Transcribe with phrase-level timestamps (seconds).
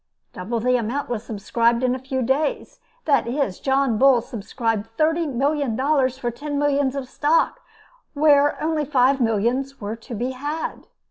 [0.33, 5.27] Double the amount was subscribed in a few days; that is, John Bull subscribed thirty
[5.27, 7.59] million dollars for ten millions of stock,
[8.15, 10.87] where only five millions were to be had.